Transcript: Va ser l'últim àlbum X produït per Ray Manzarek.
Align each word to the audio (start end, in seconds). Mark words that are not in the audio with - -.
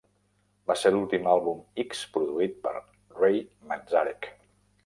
Va 0.71 0.77
ser 0.83 0.91
l'últim 0.95 1.29
àlbum 1.33 1.59
X 1.85 2.01
produït 2.17 2.57
per 2.65 2.75
Ray 3.21 3.41
Manzarek. 3.73 4.31